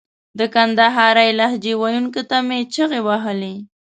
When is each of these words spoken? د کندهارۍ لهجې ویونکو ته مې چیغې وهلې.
د 0.39 0.41
کندهارۍ 0.53 1.29
لهجې 1.39 1.73
ویونکو 1.81 2.21
ته 2.29 2.37
مې 2.47 2.59
چیغې 2.73 3.01
وهلې. 3.07 3.55